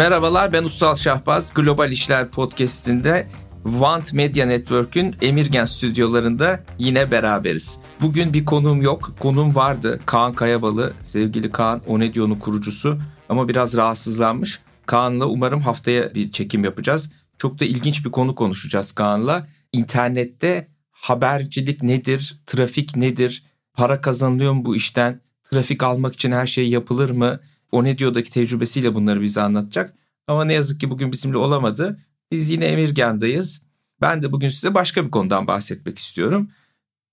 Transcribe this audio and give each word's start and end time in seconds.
Merhabalar 0.00 0.52
ben 0.52 0.64
Ussal 0.64 0.96
Şahbaz. 0.96 1.54
Global 1.54 1.92
İşler 1.92 2.30
Podcast'inde 2.30 3.28
Want 3.62 4.12
Media 4.12 4.46
Network'ün 4.46 5.16
Emirgen 5.22 5.64
stüdyolarında 5.64 6.64
yine 6.78 7.10
beraberiz. 7.10 7.78
Bugün 8.00 8.32
bir 8.32 8.44
konuğum 8.44 8.82
yok. 8.82 9.12
Konuğum 9.18 9.54
vardı. 9.54 10.00
Kaan 10.06 10.32
Kayabalı. 10.32 10.92
Sevgili 11.02 11.50
Kaan 11.50 11.82
Onedio'nun 11.86 12.34
kurucusu. 12.34 12.98
Ama 13.28 13.48
biraz 13.48 13.76
rahatsızlanmış. 13.76 14.60
Kaan'la 14.86 15.26
umarım 15.26 15.60
haftaya 15.60 16.14
bir 16.14 16.30
çekim 16.32 16.64
yapacağız. 16.64 17.12
Çok 17.38 17.60
da 17.60 17.64
ilginç 17.64 18.04
bir 18.04 18.10
konu 18.10 18.34
konuşacağız 18.34 18.92
Kaan'la. 18.92 19.48
İnternette 19.72 20.68
habercilik 20.90 21.82
nedir? 21.82 22.42
Trafik 22.46 22.96
nedir? 22.96 23.44
Para 23.74 24.00
kazanılıyor 24.00 24.52
mu 24.52 24.64
bu 24.64 24.76
işten? 24.76 25.20
Trafik 25.50 25.82
almak 25.82 26.14
için 26.14 26.32
her 26.32 26.46
şey 26.46 26.68
yapılır 26.68 27.10
mı? 27.10 27.40
Onedio'daki 27.72 28.30
tecrübesiyle 28.30 28.94
bunları 28.94 29.20
bize 29.20 29.42
anlatacak. 29.42 29.94
Ama 30.30 30.44
ne 30.44 30.52
yazık 30.52 30.80
ki 30.80 30.90
bugün 30.90 31.12
bizimle 31.12 31.36
olamadı. 31.36 32.00
Biz 32.32 32.50
yine 32.50 32.64
Emirgan'dayız. 32.64 33.62
Ben 34.00 34.22
de 34.22 34.32
bugün 34.32 34.48
size 34.48 34.74
başka 34.74 35.06
bir 35.06 35.10
konudan 35.10 35.46
bahsetmek 35.46 35.98
istiyorum. 35.98 36.50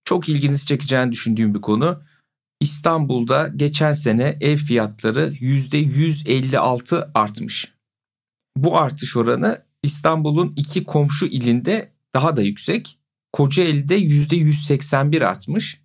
Çok 0.04 0.30
ilginizi 0.30 0.66
çekeceğini 0.66 1.12
düşündüğüm 1.12 1.54
bir 1.54 1.62
konu. 1.62 2.04
İstanbul'da 2.60 3.48
geçen 3.56 3.94
sene 3.94 4.38
ev 4.42 4.58
fiyatları 4.58 5.34
%156 5.34 7.12
artmış. 7.14 7.74
Bu 8.58 8.78
artış 8.78 9.18
oranı 9.18 9.62
İstanbul'un 9.84 10.54
iki 10.56 10.84
komşu 10.84 11.26
ilinde 11.26 11.92
daha 12.14 12.38
da 12.38 12.42
yüksek. 12.42 13.00
Kocaeli'de 13.34 14.00
%181 14.00 15.26
artmış. 15.26 15.82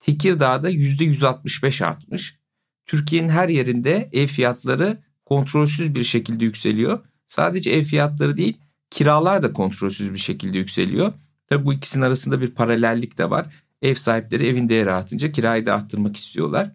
Tekirdağ'da 0.00 0.70
%165 0.70 1.84
artmış. 1.84 2.38
Türkiye'nin 2.86 3.28
her 3.28 3.48
yerinde 3.48 4.10
ev 4.12 4.26
fiyatları 4.26 5.09
kontrolsüz 5.30 5.94
bir 5.94 6.04
şekilde 6.04 6.44
yükseliyor. 6.44 7.00
Sadece 7.28 7.70
ev 7.70 7.82
fiyatları 7.82 8.36
değil, 8.36 8.56
kiralar 8.90 9.42
da 9.42 9.52
kontrolsüz 9.52 10.12
bir 10.12 10.18
şekilde 10.18 10.58
yükseliyor. 10.58 11.12
Tabii 11.48 11.64
bu 11.64 11.72
ikisinin 11.72 12.04
arasında 12.04 12.40
bir 12.40 12.50
paralellik 12.50 13.18
de 13.18 13.30
var. 13.30 13.46
Ev 13.82 13.94
sahipleri 13.94 14.46
evin 14.46 14.68
değeri 14.68 14.92
artınca 14.92 15.32
kirayı 15.32 15.66
da 15.66 15.74
arttırmak 15.74 16.16
istiyorlar. 16.16 16.70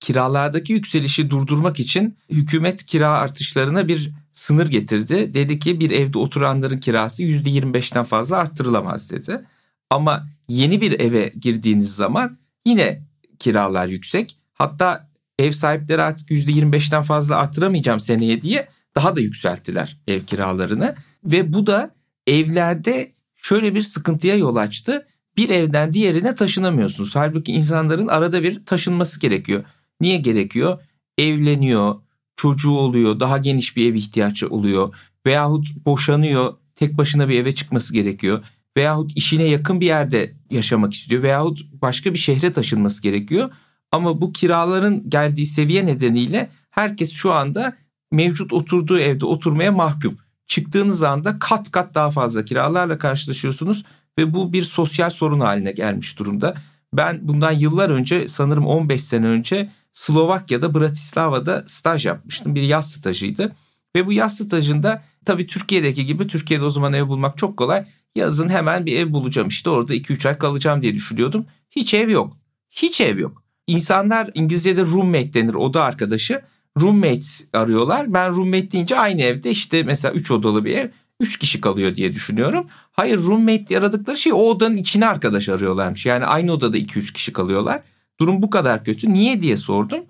Kiralardaki 0.00 0.72
yükselişi 0.72 1.30
durdurmak 1.30 1.80
için 1.80 2.16
hükümet 2.30 2.86
kira 2.86 3.08
artışlarına 3.08 3.88
bir 3.88 4.12
sınır 4.32 4.66
getirdi. 4.66 5.34
Dedi 5.34 5.58
ki 5.58 5.80
bir 5.80 5.90
evde 5.90 6.18
oturanların 6.18 6.78
kirası 6.78 7.22
%25'ten 7.22 8.04
fazla 8.04 8.36
arttırılamaz 8.36 9.10
dedi. 9.10 9.44
Ama 9.90 10.26
yeni 10.48 10.80
bir 10.80 11.00
eve 11.00 11.32
girdiğiniz 11.40 11.94
zaman 11.94 12.38
yine 12.66 13.02
kiralar 13.38 13.86
yüksek. 13.86 14.38
Hatta 14.54 15.13
ev 15.38 15.52
sahipleri 15.52 16.02
artık 16.02 16.30
%25'ten 16.30 17.02
fazla 17.02 17.36
arttıramayacağım 17.36 18.00
seneye 18.00 18.42
diye 18.42 18.68
daha 18.94 19.16
da 19.16 19.20
yükselttiler 19.20 19.98
ev 20.08 20.24
kiralarını. 20.24 20.94
Ve 21.24 21.52
bu 21.52 21.66
da 21.66 21.94
evlerde 22.26 23.12
şöyle 23.36 23.74
bir 23.74 23.82
sıkıntıya 23.82 24.36
yol 24.36 24.56
açtı. 24.56 25.06
Bir 25.36 25.48
evden 25.48 25.92
diğerine 25.92 26.34
taşınamıyorsunuz. 26.34 27.16
Halbuki 27.16 27.52
insanların 27.52 28.08
arada 28.08 28.42
bir 28.42 28.64
taşınması 28.66 29.20
gerekiyor. 29.20 29.64
Niye 30.00 30.16
gerekiyor? 30.16 30.80
Evleniyor, 31.18 31.94
çocuğu 32.36 32.70
oluyor, 32.70 33.20
daha 33.20 33.38
geniş 33.38 33.76
bir 33.76 33.90
ev 33.90 33.94
ihtiyacı 33.94 34.48
oluyor. 34.48 34.94
Veyahut 35.26 35.66
boşanıyor, 35.86 36.54
tek 36.76 36.98
başına 36.98 37.28
bir 37.28 37.40
eve 37.40 37.54
çıkması 37.54 37.92
gerekiyor. 37.92 38.44
Veyahut 38.76 39.12
işine 39.16 39.44
yakın 39.44 39.80
bir 39.80 39.86
yerde 39.86 40.34
yaşamak 40.50 40.94
istiyor. 40.94 41.22
Veyahut 41.22 41.60
başka 41.72 42.12
bir 42.12 42.18
şehre 42.18 42.52
taşınması 42.52 43.02
gerekiyor. 43.02 43.50
Ama 43.94 44.20
bu 44.20 44.32
kiraların 44.32 45.10
geldiği 45.10 45.46
seviye 45.46 45.86
nedeniyle 45.86 46.50
herkes 46.70 47.12
şu 47.12 47.32
anda 47.32 47.76
mevcut 48.12 48.52
oturduğu 48.52 48.98
evde 48.98 49.26
oturmaya 49.26 49.72
mahkum. 49.72 50.18
Çıktığınız 50.46 51.02
anda 51.02 51.38
kat 51.38 51.70
kat 51.70 51.94
daha 51.94 52.10
fazla 52.10 52.44
kiralarla 52.44 52.98
karşılaşıyorsunuz 52.98 53.84
ve 54.18 54.34
bu 54.34 54.52
bir 54.52 54.62
sosyal 54.62 55.10
sorun 55.10 55.40
haline 55.40 55.72
gelmiş 55.72 56.18
durumda. 56.18 56.54
Ben 56.92 57.28
bundan 57.28 57.52
yıllar 57.52 57.90
önce 57.90 58.28
sanırım 58.28 58.66
15 58.66 59.04
sene 59.04 59.26
önce 59.26 59.70
Slovakya'da 59.92 60.74
Bratislava'da 60.74 61.64
staj 61.66 62.06
yapmıştım. 62.06 62.54
Bir 62.54 62.62
yaz 62.62 62.92
stajıydı. 62.92 63.52
Ve 63.96 64.06
bu 64.06 64.12
yaz 64.12 64.36
stajında 64.36 65.02
tabii 65.24 65.46
Türkiye'deki 65.46 66.04
gibi 66.04 66.26
Türkiye'de 66.26 66.64
o 66.64 66.70
zaman 66.70 66.92
ev 66.92 67.08
bulmak 67.08 67.38
çok 67.38 67.56
kolay. 67.56 67.86
Yazın 68.16 68.48
hemen 68.48 68.86
bir 68.86 68.98
ev 68.98 69.12
bulacağım 69.12 69.48
işte 69.48 69.70
orada 69.70 69.94
2-3 69.94 70.28
ay 70.28 70.38
kalacağım 70.38 70.82
diye 70.82 70.94
düşünüyordum. 70.94 71.46
Hiç 71.70 71.94
ev 71.94 72.10
yok. 72.10 72.36
Hiç 72.70 73.00
ev 73.00 73.18
yok. 73.18 73.43
İnsanlar 73.66 74.30
İngilizce'de 74.34 74.82
roommate 74.82 75.32
denir 75.32 75.54
oda 75.54 75.82
arkadaşı. 75.82 76.42
Roommate 76.80 77.24
arıyorlar. 77.52 78.14
Ben 78.14 78.36
roommate 78.36 78.70
deyince 78.70 78.98
aynı 78.98 79.22
evde 79.22 79.50
işte 79.50 79.82
mesela 79.82 80.14
3 80.14 80.30
odalı 80.30 80.64
bir 80.64 80.76
ev 80.76 80.88
3 81.20 81.38
kişi 81.38 81.60
kalıyor 81.60 81.96
diye 81.96 82.14
düşünüyorum. 82.14 82.66
Hayır 82.92 83.18
roommate 83.18 83.78
aradıkları 83.78 84.16
şey 84.16 84.32
o 84.32 84.36
odanın 84.36 84.76
içine 84.76 85.06
arkadaş 85.06 85.48
arıyorlarmış. 85.48 86.06
Yani 86.06 86.24
aynı 86.24 86.52
odada 86.52 86.78
2-3 86.78 87.12
kişi 87.12 87.32
kalıyorlar. 87.32 87.82
Durum 88.20 88.42
bu 88.42 88.50
kadar 88.50 88.84
kötü. 88.84 89.12
Niye 89.12 89.42
diye 89.42 89.56
sordum. 89.56 90.04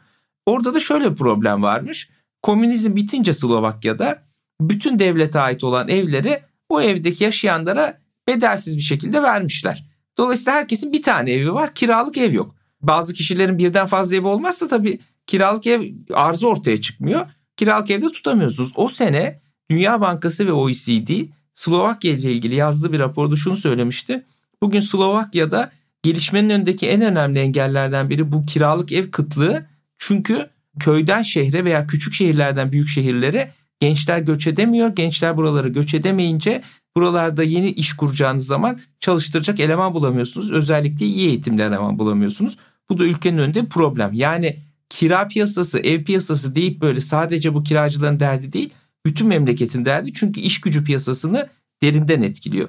Orada 0.47 0.75
da 0.75 0.81
şöyle 0.81 1.11
bir 1.11 1.17
problem 1.17 1.63
varmış. 1.63 2.11
Komünizm 2.43 2.97
bitince 2.97 3.33
Slovakya'da 3.33 4.23
bütün 4.61 4.99
devlete 4.99 5.41
ait 5.41 5.65
olan 5.65 5.89
evleri 5.89 6.43
o 6.69 6.81
evdeki 6.81 7.25
yaşayanlara 7.25 8.01
bedelsiz 8.29 8.77
bir 8.77 8.83
şekilde 8.83 9.23
vermişler. 9.23 9.85
Dolayısıyla 10.19 10.53
herkesin 10.53 10.93
bir 10.93 11.03
tane 11.03 11.33
evi 11.33 11.55
var, 11.55 11.75
kiralık 11.75 12.19
ev 12.19 12.33
yok. 12.33 12.54
Bazı 12.87 13.15
kişilerin 13.15 13.59
birden 13.59 13.87
fazla 13.87 14.17
evi 14.17 14.27
olmazsa 14.27 14.69
tabii 14.69 14.99
kiralık 15.27 15.67
ev 15.67 15.93
arzı 16.15 16.49
ortaya 16.49 16.81
çıkmıyor. 16.81 17.27
Kiralık 17.57 17.91
evde 17.91 18.07
tutamıyorsunuz. 18.07 18.73
O 18.77 18.89
sene 18.89 19.41
Dünya 19.71 20.01
Bankası 20.01 20.47
ve 20.47 20.53
OECD 20.53 21.11
Slovakya 21.55 22.13
ile 22.13 22.33
ilgili 22.33 22.55
yazdığı 22.55 22.93
bir 22.93 22.99
raporda 22.99 23.37
şunu 23.37 23.57
söylemişti. 23.57 24.25
Bugün 24.63 24.81
Slovakya'da 24.81 25.73
gelişmenin 26.03 26.51
önündeki 26.51 26.89
en 26.89 27.01
önemli 27.01 27.39
engellerden 27.39 28.11
biri 28.11 28.33
bu 28.33 28.47
kiralık 28.47 28.93
ev 28.93 29.11
kıtlığı. 29.11 29.67
Çünkü 29.99 30.51
köyden 30.81 31.23
şehre 31.23 31.65
veya 31.65 31.87
küçük 31.87 32.15
şehirlerden 32.15 32.73
büyük 32.73 32.89
şehirlere 32.89 33.53
gençler 33.81 34.19
göç 34.19 34.47
edemiyor. 34.47 34.95
Gençler 34.95 35.37
buralara 35.37 35.69
göç 35.69 35.95
edemeyince 35.95 36.63
buralarda 36.97 37.43
yeni 37.43 37.71
iş 37.71 37.93
kuracağınız 37.93 38.47
zaman 38.47 38.81
çalıştıracak 39.01 39.61
eleman 39.61 39.95
bulamıyorsunuz. 39.95 40.51
Özellikle 40.51 41.07
iyi 41.07 41.29
eğitimli 41.29 41.63
eleman 41.63 41.99
bulamıyorsunuz. 41.99 42.57
Bu 42.91 42.99
da 42.99 43.05
ülkenin 43.05 43.39
önünde 43.39 43.67
problem. 43.67 44.11
Yani 44.13 44.59
kira 44.89 45.29
piyasası, 45.29 45.79
ev 45.79 46.05
piyasası 46.05 46.55
deyip 46.55 46.81
böyle 46.81 47.01
sadece 47.01 47.55
bu 47.55 47.63
kiracıların 47.63 48.21
derdi 48.21 48.53
değil, 48.53 48.71
bütün 49.07 49.27
memleketin 49.27 49.85
derdi. 49.85 50.13
Çünkü 50.13 50.41
iş 50.41 50.61
gücü 50.61 50.85
piyasasını 50.85 51.49
derinden 51.83 52.23
etkiliyor. 52.23 52.69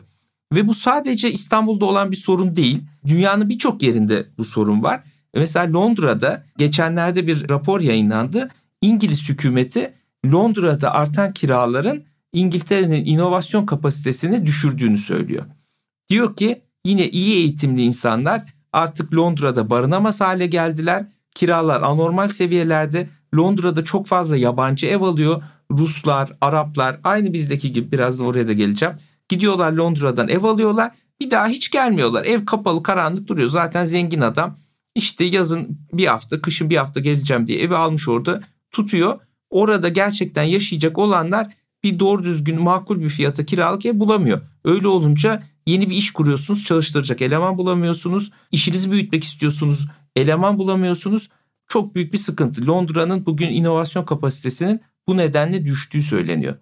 Ve 0.53 0.67
bu 0.67 0.73
sadece 0.73 1.31
İstanbul'da 1.31 1.85
olan 1.85 2.11
bir 2.11 2.17
sorun 2.17 2.55
değil. 2.55 2.81
Dünyanın 3.07 3.49
birçok 3.49 3.83
yerinde 3.83 4.25
bu 4.37 4.43
sorun 4.43 4.83
var. 4.83 5.03
Mesela 5.35 5.73
Londra'da 5.73 6.45
geçenlerde 6.57 7.27
bir 7.27 7.49
rapor 7.49 7.81
yayınlandı. 7.81 8.49
İngiliz 8.81 9.29
hükümeti 9.29 9.93
Londra'da 10.25 10.93
artan 10.93 11.33
kiraların 11.33 12.03
İngiltere'nin 12.33 13.05
inovasyon 13.05 13.65
kapasitesini 13.65 14.45
düşürdüğünü 14.45 14.97
söylüyor. 14.97 15.45
Diyor 16.09 16.35
ki 16.35 16.61
yine 16.85 17.09
iyi 17.09 17.35
eğitimli 17.35 17.83
insanlar 17.83 18.54
artık 18.75 19.15
Londra'da 19.15 19.69
barınamaz 19.69 20.21
hale 20.21 20.47
geldiler. 20.47 21.05
Kiralar 21.35 21.81
anormal 21.81 22.27
seviyelerde. 22.27 23.09
Londra'da 23.35 23.83
çok 23.83 24.07
fazla 24.07 24.37
yabancı 24.37 24.87
ev 24.87 25.01
alıyor. 25.01 25.43
Ruslar, 25.71 26.31
Araplar 26.41 26.99
aynı 27.03 27.33
bizdeki 27.33 27.72
gibi 27.72 27.91
birazdan 27.91 28.27
oraya 28.27 28.47
da 28.47 28.53
geleceğim. 28.53 28.95
Gidiyorlar 29.29 29.72
Londra'dan 29.72 30.27
ev 30.27 30.43
alıyorlar. 30.43 30.91
Bir 31.22 31.31
daha 31.31 31.47
hiç 31.47 31.72
gelmiyorlar. 31.72 32.25
Ev 32.25 32.45
kapalı 32.45 32.83
karanlık 32.83 33.27
duruyor. 33.27 33.49
Zaten 33.49 33.83
zengin 33.83 34.22
adam 34.22 34.57
işte 34.95 35.23
yazın 35.23 35.79
bir 35.93 36.07
hafta, 36.07 36.41
kışın 36.41 36.69
bir 36.69 36.78
hafta 36.78 36.99
geleceğim 36.99 37.47
diye 37.47 37.59
evi 37.59 37.75
almış 37.75 38.09
orada 38.09 38.41
tutuyor. 38.71 39.19
Orada 39.49 39.89
gerçekten 39.89 40.43
yaşayacak 40.43 40.97
olanlar 40.97 41.53
bir 41.83 41.99
doğru 41.99 42.23
düzgün 42.23 42.61
makul 42.61 43.01
bir 43.01 43.09
fiyata 43.09 43.45
kiralık 43.45 43.85
ev 43.85 43.99
bulamıyor. 43.99 44.41
Öyle 44.66 44.87
olunca 44.87 45.43
yeni 45.67 45.90
bir 45.90 45.96
iş 45.96 46.12
kuruyorsunuz, 46.12 46.64
çalıştıracak 46.64 47.22
eleman 47.22 47.58
bulamıyorsunuz. 47.58 48.32
İşinizi 48.52 48.91
büyütmek 48.91 49.23
istiyorsunuz, 49.23 49.88
eleman 50.16 50.58
bulamıyorsunuz. 50.58 51.29
Çok 51.67 51.96
büyük 51.96 52.14
bir 52.14 52.17
sıkıntı. 52.17 52.67
Londra'nın 52.67 53.26
bugün 53.26 53.50
inovasyon 53.50 54.06
kapasitesinin 54.06 54.82
bu 55.08 55.17
nedenle 55.17 55.66
düştüğü 55.66 56.02
söyleniyor. 56.02 56.56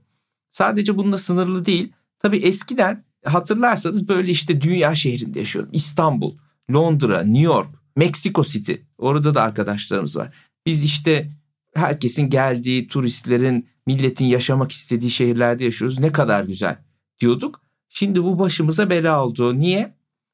Sadece 0.49 0.97
bununla 0.97 1.17
sınırlı 1.17 1.65
değil. 1.65 1.93
Tabii 2.19 2.37
eskiden 2.37 3.03
hatırlarsanız 3.25 4.07
böyle 4.07 4.31
işte 4.31 4.61
dünya 4.61 4.95
şehrinde 4.95 5.39
yaşıyorum. 5.39 5.69
İstanbul, 5.73 6.37
Londra, 6.71 7.23
New 7.23 7.43
York, 7.43 7.69
Mexico 7.95 8.43
City. 8.43 8.73
Orada 8.97 9.35
da 9.35 9.41
arkadaşlarımız 9.41 10.17
var. 10.17 10.35
Biz 10.65 10.83
işte 10.83 11.31
herkesin 11.75 12.29
geldiği, 12.29 12.87
turistlerin, 12.87 13.67
milletin 13.87 14.25
yaşamak 14.25 14.71
istediği 14.71 15.11
şehirlerde 15.11 15.63
yaşıyoruz. 15.63 15.99
Ne 15.99 16.11
kadar 16.11 16.43
güzel 16.43 16.77
diyorduk. 17.19 17.61
Şimdi 17.95 18.23
bu 18.23 18.39
başımıza 18.39 18.89
bela 18.89 19.25
oldu. 19.25 19.59
Niye? 19.59 19.93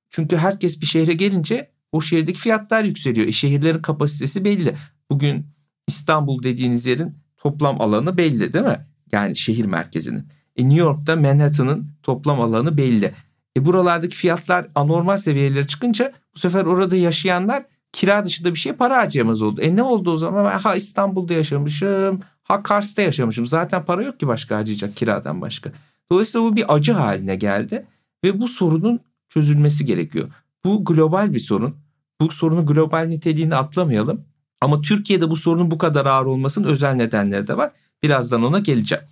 Çünkü 0.10 0.38
herkes 0.38 0.82
bir 0.82 0.86
şehre 0.86 1.14
gelince 1.14 1.72
o 1.92 2.02
şehirdeki 2.02 2.40
fiyatlar 2.40 2.84
yükseliyor. 2.84 3.28
E 3.28 3.32
şehirlerin 3.32 3.82
kapasitesi 3.82 4.46
belli. 4.46 4.76
Bugün 5.10 5.46
İstanbul 5.88 6.44
dediğiniz 6.44 6.86
yerin 6.86 7.18
toplam 7.38 7.82
alanı 7.82 8.18
belli 8.18 8.54
değil 8.54 8.66
mi? 8.66 8.88
Yani 9.12 9.36
şehir 9.36 9.66
merkezinin. 9.66 10.28
E 10.56 10.64
New 10.64 10.80
York'ta 10.80 11.16
Manhattan'ın 11.16 11.92
toplam 12.04 12.42
alanı 12.42 12.78
belli. 12.78 13.14
E 13.58 13.66
buralardaki 13.66 14.16
fiyatlar 14.16 14.68
anormal 14.76 15.18
seviyelere 15.18 15.68
çıkınca 15.68 16.14
bu 16.36 16.40
sefer 16.40 16.66
orada 16.66 16.96
yaşayanlar 16.96 17.64
kira 17.92 18.26
dışında 18.26 18.54
bir 18.54 18.60
şey 18.60 18.74
para 18.74 18.98
harcayamaz 18.98 19.42
oldu. 19.42 19.62
E 19.62 19.76
ne 19.76 19.84
oldu 19.84 20.12
o 20.12 20.18
zaman? 20.18 20.60
Ha 20.60 20.76
İstanbul'da 20.76 21.34
yaşamışım, 21.34 22.22
ha 22.44 22.64
Kars'ta 22.64 23.02
yaşamışım. 23.02 23.48
Zaten 23.48 23.86
para 23.86 24.04
yok 24.04 24.20
ki 24.20 24.28
başka 24.28 24.58
harcayacak 24.58 24.96
kiradan 24.96 25.42
başka. 25.42 25.72
Dolayısıyla 26.12 26.48
bu 26.48 26.56
bir 26.56 26.74
acı 26.74 26.94
haline 26.94 27.36
geldi 27.36 27.86
ve 28.24 28.42
bu 28.42 28.48
sorunun 28.48 29.00
çözülmesi 29.30 29.86
gerekiyor. 29.86 30.30
Bu 30.66 30.86
global 30.86 31.34
bir 31.34 31.40
sorun. 31.40 31.76
Bu 32.22 32.32
sorunun 32.32 32.66
global 32.66 33.06
niteliğini 33.06 33.56
atlamayalım. 33.56 34.26
Ama 34.62 34.82
Türkiye'de 34.82 35.30
bu 35.30 35.36
sorunun 35.36 35.72
bu 35.72 35.78
kadar 35.78 36.06
ağır 36.06 36.26
olmasının 36.26 36.68
özel 36.68 36.94
nedenleri 36.94 37.48
de 37.48 37.58
var. 37.58 37.72
Birazdan 38.04 38.44
ona 38.44 38.60
geleceğim. 38.60 39.04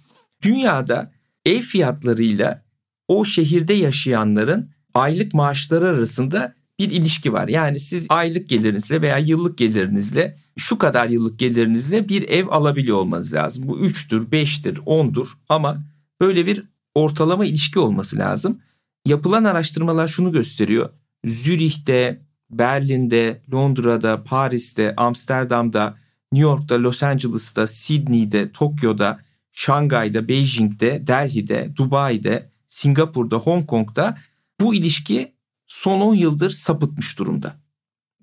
Dünyada 0.44 1.12
ev 1.46 1.62
fiyatlarıyla 1.62 2.64
o 3.08 3.26
şehirde 3.26 3.74
yaşayanların 3.74 4.70
aylık 4.94 5.34
maaşları 5.34 5.88
arasında 5.88 6.56
bir 6.80 6.90
ilişki 6.90 7.34
var. 7.34 7.48
Yani 7.48 7.80
siz 7.80 8.06
aylık 8.10 8.50
gelirinizle 8.50 9.02
veya 9.02 9.18
yıllık 9.18 9.58
gelirinizle 9.58 10.38
şu 10.58 10.78
kadar 10.78 11.10
yıllık 11.10 11.40
gelirinizle 11.40 12.10
bir 12.10 12.30
ev 12.30 12.48
alabiliyor 12.48 12.98
olmanız 12.98 13.34
lazım. 13.34 13.68
Bu 13.68 13.80
3'tür, 13.80 14.30
5'tir, 14.30 14.78
10'dur 14.78 15.28
ama 15.50 15.84
böyle 16.22 16.46
bir 16.46 16.64
ortalama 16.98 17.46
ilişki 17.46 17.80
olması 17.80 18.18
lazım. 18.18 18.62
Yapılan 19.06 19.44
araştırmalar 19.44 20.08
şunu 20.08 20.32
gösteriyor. 20.32 20.90
Zürih'te, 21.26 22.22
Berlin'de, 22.50 23.42
Londra'da, 23.54 24.24
Paris'te, 24.24 24.96
Amsterdam'da, 24.96 25.98
New 26.32 26.50
York'ta, 26.50 26.84
Los 26.84 27.04
Angeles'ta, 27.04 27.68
Sydney'de, 27.68 28.52
Tokyo'da, 28.52 29.20
Şangay'da, 29.52 30.28
Beijing'de, 30.28 31.08
Delhi'de, 31.08 31.74
Dubai'de, 31.76 32.52
Singapur'da, 32.68 33.36
Hong 33.36 33.68
Kong'da 33.68 34.18
bu 34.60 34.76
ilişki 34.76 35.34
son 35.68 36.02
10 36.02 36.14
yıldır 36.14 36.50
sapıtmış 36.50 37.20
durumda. 37.20 37.56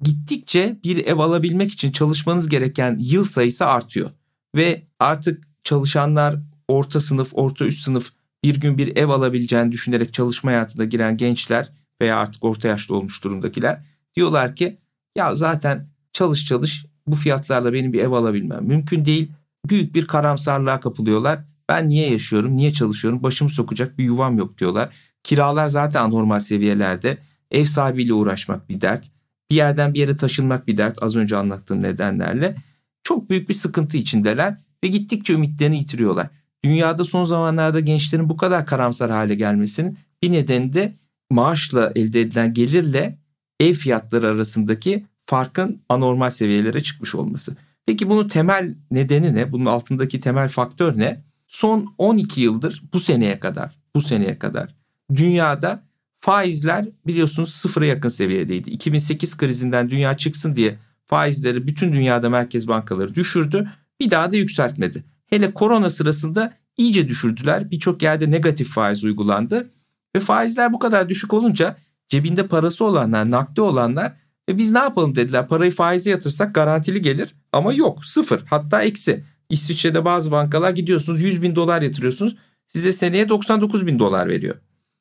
Gittikçe 0.03 0.81
bir 0.85 1.07
ev 1.07 1.19
alabilmek 1.19 1.73
için 1.73 1.93
çalışmanız 1.93 2.49
gereken 2.49 2.99
yıl 3.01 3.25
sayısı 3.25 3.67
artıyor. 3.67 4.11
Ve 4.55 4.83
artık 4.99 5.49
çalışanlar 5.65 6.37
orta 6.69 7.01
sınıf, 7.01 7.29
orta 7.33 7.65
üst 7.65 7.83
sınıf 7.83 8.13
bir 8.45 8.61
gün 8.61 8.79
bir 8.79 8.97
ev 8.97 9.09
alabileceğini 9.09 9.73
düşünerek 9.73 10.15
çalışma 10.15 10.51
hayatına 10.51 10.85
giren 10.85 11.17
gençler 11.17 11.73
veya 12.01 12.17
artık 12.17 12.45
orta 12.45 12.69
yaşlı 12.69 12.97
olmuş 12.97 13.25
durumdakiler 13.25 13.83
diyorlar 14.17 14.57
ki 14.57 14.79
ya 15.17 15.35
zaten 15.35 15.89
çalış 16.13 16.47
çalış 16.47 16.87
bu 17.07 17.17
fiyatlarla 17.17 17.73
benim 17.73 17.93
bir 17.93 18.01
ev 18.01 18.11
alabilmem 18.11 18.65
mümkün 18.65 19.05
değil. 19.05 19.33
Büyük 19.69 19.95
bir 19.95 20.07
karamsarlığa 20.07 20.81
kapılıyorlar. 20.81 21.41
Ben 21.69 21.89
niye 21.89 22.11
yaşıyorum, 22.11 22.57
niye 22.57 22.73
çalışıyorum, 22.73 23.23
başımı 23.23 23.51
sokacak 23.51 23.99
bir 23.99 24.05
yuvam 24.05 24.39
yok 24.39 24.59
diyorlar. 24.59 24.95
Kiralar 25.23 25.69
zaten 25.69 26.05
anormal 26.05 26.41
seviyelerde. 26.41 27.19
Ev 27.51 27.65
sahibiyle 27.65 28.13
uğraşmak 28.13 28.69
bir 28.69 28.81
dert. 28.81 29.11
Bir 29.51 29.57
yerden 29.57 29.95
bir 29.95 29.99
yere 29.99 30.17
taşınmak 30.17 30.67
bir 30.67 30.77
dert 30.77 31.03
az 31.03 31.17
önce 31.17 31.37
anlattığım 31.37 31.83
nedenlerle. 31.83 32.57
Çok 33.03 33.31
büyük 33.31 33.49
bir 33.49 33.55
sıkıntı 33.55 33.97
içindeler 33.97 34.57
ve 34.85 34.89
gittikçe 34.89 35.35
ümitlerini 35.35 35.79
yitiriyorlar. 35.79 36.29
Dünyada 36.65 37.05
son 37.05 37.25
zamanlarda 37.25 37.81
gençlerin 37.81 38.29
bu 38.29 38.37
kadar 38.37 38.67
karamsar 38.67 39.11
hale 39.11 39.35
gelmesinin 39.35 39.99
bir 40.23 40.33
nedeni 40.33 40.73
de 40.73 40.95
maaşla 41.31 41.93
elde 41.95 42.21
edilen 42.21 42.55
gelirle 42.55 43.19
ev 43.61 43.73
fiyatları 43.73 44.29
arasındaki 44.29 45.05
farkın 45.27 45.83
anormal 45.89 46.31
seviyelere 46.31 46.83
çıkmış 46.83 47.15
olması. 47.15 47.57
Peki 47.87 48.09
bunun 48.09 48.29
temel 48.29 48.75
nedeni 48.91 49.35
ne? 49.35 49.53
Bunun 49.53 49.67
altındaki 49.67 50.21
temel 50.21 50.49
faktör 50.49 50.99
ne? 50.99 51.25
Son 51.49 51.95
12 51.99 52.41
yıldır 52.41 52.83
bu 52.93 52.99
seneye 52.99 53.41
kadar, 53.41 53.77
bu 53.95 54.01
seneye 54.01 54.39
kadar 54.39 54.75
dünyada 55.15 55.83
faizler 56.21 56.89
biliyorsunuz 57.07 57.51
sıfıra 57.51 57.87
yakın 57.87 58.09
seviyedeydi. 58.09 58.71
2008 58.71 59.37
krizinden 59.37 59.91
dünya 59.91 60.17
çıksın 60.17 60.57
diye 60.57 60.79
faizleri 61.07 61.67
bütün 61.67 61.93
dünyada 61.93 62.31
merkez 62.31 62.69
bankaları 62.69 63.15
düşürdü. 63.15 63.71
Bir 64.01 64.11
daha 64.11 64.33
da 64.33 64.37
yükseltmedi. 64.37 65.05
Hele 65.35 65.55
korona 65.55 65.91
sırasında 65.91 66.53
iyice 66.77 67.09
düşürdüler. 67.09 67.71
Birçok 67.71 68.03
yerde 68.03 68.31
negatif 68.31 68.69
faiz 68.69 69.05
uygulandı. 69.05 69.71
Ve 70.17 70.21
faizler 70.21 70.73
bu 70.73 70.79
kadar 70.79 71.09
düşük 71.09 71.35
olunca 71.35 71.77
cebinde 72.09 72.47
parası 72.47 72.85
olanlar, 72.85 73.31
nakdi 73.31 73.61
olanlar 73.61 74.13
ve 74.49 74.59
biz 74.59 74.71
ne 74.71 74.79
yapalım 74.79 75.17
dediler. 75.17 75.49
Parayı 75.49 75.71
faize 75.71 76.11
yatırsak 76.11 76.55
garantili 76.55 77.03
gelir 77.03 77.35
ama 77.53 77.73
yok 77.73 78.05
sıfır 78.05 78.43
hatta 78.47 78.83
eksi. 78.83 79.25
İsviçre'de 79.51 80.05
bazı 80.05 80.31
bankalar 80.31 80.71
gidiyorsunuz 80.71 81.21
100 81.21 81.43
bin 81.43 81.57
dolar 81.57 81.83
yatırıyorsunuz 81.83 82.37
size 82.69 82.93
seneye 82.93 83.29
99 83.29 83.87
bin 83.87 83.99
dolar 83.99 84.29
veriyor. 84.29 84.55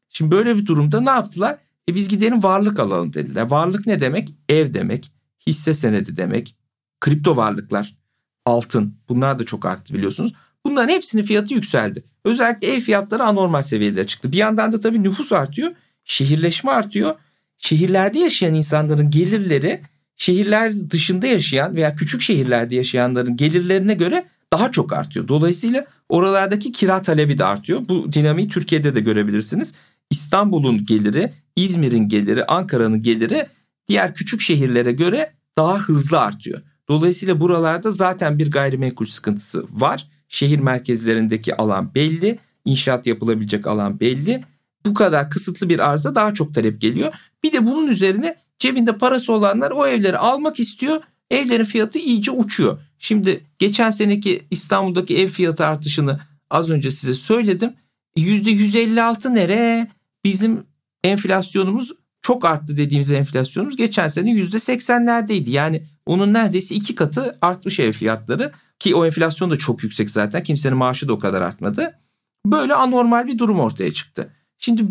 Şimdi 0.09 0.31
böyle 0.31 0.55
bir 0.55 0.65
durumda 0.65 1.01
ne 1.01 1.09
yaptılar? 1.09 1.57
E 1.89 1.95
biz 1.95 2.07
gidelim 2.07 2.43
varlık 2.43 2.79
alalım 2.79 3.13
dediler. 3.13 3.41
Varlık 3.41 3.87
ne 3.87 3.99
demek? 3.99 4.35
Ev 4.49 4.73
demek, 4.73 5.11
hisse 5.47 5.73
senedi 5.73 6.17
demek, 6.17 6.55
kripto 6.99 7.37
varlıklar, 7.37 8.02
altın 8.45 8.95
bunlar 9.09 9.39
da 9.39 9.45
çok 9.45 9.65
arttı 9.65 9.93
biliyorsunuz. 9.93 10.33
Bunların 10.65 10.93
hepsinin 10.93 11.23
fiyatı 11.23 11.53
yükseldi. 11.53 12.03
Özellikle 12.25 12.67
ev 12.67 12.79
fiyatları 12.79 13.23
anormal 13.23 13.61
seviyelere 13.61 14.07
çıktı. 14.07 14.31
Bir 14.31 14.37
yandan 14.37 14.73
da 14.73 14.79
tabii 14.79 15.03
nüfus 15.03 15.33
artıyor, 15.33 15.71
şehirleşme 16.03 16.71
artıyor. 16.71 17.15
Şehirlerde 17.57 18.19
yaşayan 18.19 18.53
insanların 18.53 19.11
gelirleri 19.11 19.81
şehirler 20.17 20.89
dışında 20.89 21.27
yaşayan 21.27 21.75
veya 21.75 21.95
küçük 21.95 22.21
şehirlerde 22.21 22.75
yaşayanların 22.75 23.37
gelirlerine 23.37 23.93
göre 23.93 24.25
daha 24.53 24.71
çok 24.71 24.93
artıyor. 24.93 25.27
Dolayısıyla 25.27 25.85
oralardaki 26.09 26.71
kira 26.71 27.01
talebi 27.01 27.37
de 27.37 27.45
artıyor. 27.45 27.81
Bu 27.89 28.13
dinamiği 28.13 28.47
Türkiye'de 28.47 28.95
de 28.95 28.99
görebilirsiniz. 28.99 29.73
İstanbul'un 30.09 30.85
geliri, 30.85 31.33
İzmir'in 31.55 32.09
geliri, 32.09 32.45
Ankara'nın 32.45 33.01
geliri 33.01 33.47
diğer 33.87 34.13
küçük 34.13 34.41
şehirlere 34.41 34.91
göre 34.91 35.33
daha 35.57 35.79
hızlı 35.79 36.19
artıyor. 36.19 36.61
Dolayısıyla 36.89 37.39
buralarda 37.39 37.91
zaten 37.91 38.39
bir 38.39 38.51
gayrimenkul 38.51 39.05
sıkıntısı 39.05 39.65
var. 39.69 40.07
Şehir 40.29 40.59
merkezlerindeki 40.59 41.55
alan 41.55 41.95
belli, 41.95 42.39
inşaat 42.65 43.07
yapılabilecek 43.07 43.67
alan 43.67 43.99
belli. 43.99 44.43
Bu 44.85 44.93
kadar 44.93 45.29
kısıtlı 45.29 45.69
bir 45.69 45.79
arıza 45.79 46.15
daha 46.15 46.33
çok 46.33 46.55
talep 46.55 46.81
geliyor. 46.81 47.13
Bir 47.43 47.51
de 47.51 47.65
bunun 47.65 47.87
üzerine 47.87 48.35
cebinde 48.59 48.97
parası 48.97 49.33
olanlar 49.33 49.71
o 49.71 49.87
evleri 49.87 50.17
almak 50.17 50.59
istiyor. 50.59 51.01
Evlerin 51.31 51.63
fiyatı 51.63 51.99
iyice 51.99 52.31
uçuyor. 52.31 52.79
Şimdi 52.99 53.43
geçen 53.59 53.91
seneki 53.91 54.47
İstanbul'daki 54.51 55.17
ev 55.17 55.27
fiyatı 55.27 55.65
artışını 55.65 56.19
az 56.49 56.69
önce 56.69 56.91
size 56.91 57.13
söyledim. 57.13 57.73
%156 58.17 59.35
nere? 59.35 59.91
Bizim 60.23 60.63
enflasyonumuz 61.03 61.91
çok 62.21 62.45
arttı 62.45 62.77
dediğimiz 62.77 63.11
enflasyonumuz 63.11 63.75
geçen 63.75 64.07
sene 64.07 64.31
%80'lerdeydi. 64.31 65.49
Yani 65.49 65.83
onun 66.05 66.33
neredeyse 66.33 66.75
iki 66.75 66.95
katı 66.95 67.37
artmış 67.41 67.79
ev 67.79 67.91
fiyatları 67.91 68.51
ki 68.79 68.95
o 68.95 69.05
enflasyon 69.05 69.51
da 69.51 69.57
çok 69.57 69.83
yüksek 69.83 70.11
zaten 70.11 70.43
kimsenin 70.43 70.77
maaşı 70.77 71.07
da 71.07 71.13
o 71.13 71.19
kadar 71.19 71.41
artmadı. 71.41 71.99
Böyle 72.45 72.73
anormal 72.73 73.27
bir 73.27 73.37
durum 73.37 73.59
ortaya 73.59 73.93
çıktı. 73.93 74.33
Şimdi 74.57 74.85